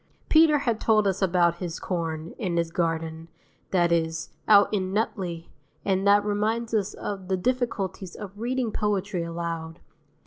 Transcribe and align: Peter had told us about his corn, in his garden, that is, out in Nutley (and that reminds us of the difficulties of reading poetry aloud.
Peter 0.29 0.57
had 0.57 0.81
told 0.81 1.05
us 1.05 1.21
about 1.21 1.57
his 1.57 1.79
corn, 1.79 2.33
in 2.39 2.57
his 2.57 2.71
garden, 2.71 3.27
that 3.69 3.91
is, 3.91 4.31
out 4.47 4.67
in 4.73 4.91
Nutley 4.91 5.51
(and 5.85 6.07
that 6.07 6.25
reminds 6.25 6.73
us 6.73 6.95
of 6.95 7.27
the 7.27 7.37
difficulties 7.37 8.15
of 8.15 8.31
reading 8.39 8.71
poetry 8.71 9.21
aloud. 9.21 9.79